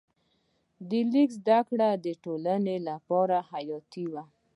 د 0.89 0.91
لیک 1.11 1.29
زده 1.39 1.59
کړه 1.69 1.89
د 2.05 2.07
ټولنې 2.23 2.77
لپاره 2.89 3.37
حیاتي 3.51 4.05
وه. 4.13 4.23